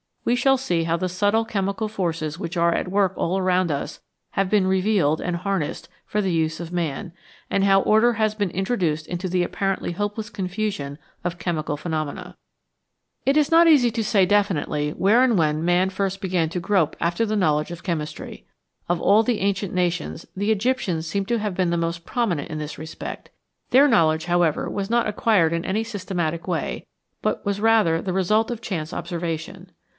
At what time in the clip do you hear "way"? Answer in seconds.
26.47-26.87